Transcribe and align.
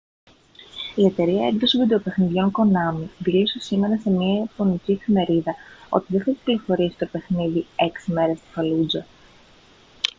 η 0.95 1.05
εταιρεία 1.05 1.45
έκδοσης 1.47 1.79
βιντεοπαιχνιδιών 1.79 2.51
konami 2.51 3.07
δήλωσε 3.19 3.59
σήμερα 3.59 3.97
σε 3.97 4.09
μια 4.09 4.39
ιαπωνική 4.39 4.91
εφημερίδα 4.91 5.55
ότι 5.89 6.05
δεν 6.09 6.21
θα 6.23 6.31
κυκλοφορήσει 6.31 6.97
το 6.97 7.05
παιχνίδι 7.11 7.65
έξι 7.75 8.11
μέρες 8.11 8.37
στην 8.37 8.51
φαλούτζα 8.51 9.05